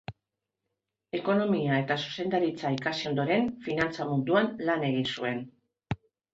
Ekonomia 1.19 1.75
eta 1.81 1.99
zuzendaritza 2.07 2.73
ikasi 2.77 3.11
ondoren, 3.13 3.47
finantza 3.69 4.11
munduan 4.11 4.53
lan 4.73 4.91
egin 4.93 5.09
zuen. 5.17 5.49